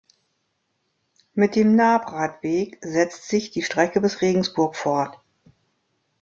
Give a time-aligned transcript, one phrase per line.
[1.35, 5.19] Mit dem Naab-Radweg setzt sich die Strecke bis Regensburg fort.